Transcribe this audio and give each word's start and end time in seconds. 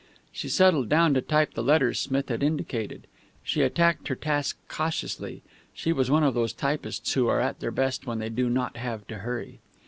She 0.31 0.49
settled 0.49 0.89
down 0.89 1.13
to 1.13 1.21
type 1.21 1.53
the 1.53 1.61
letters 1.61 1.99
Smith 1.99 2.29
had 2.29 2.41
indicated. 2.41 3.05
She 3.43 3.61
attacked 3.61 4.07
her 4.07 4.15
task 4.15 4.57
cautiously. 4.67 5.43
She 5.75 5.93
was 5.93 6.09
one 6.09 6.23
of 6.23 6.33
those 6.33 6.53
typists 6.53 7.13
who 7.13 7.27
are 7.27 7.39
at 7.39 7.59
their 7.59 7.69
best 7.69 8.07
when 8.07 8.17
they 8.17 8.29
do 8.29 8.49
not 8.49 8.77
have 8.77 9.05
to 9.09 9.19
hurry. 9.19 9.59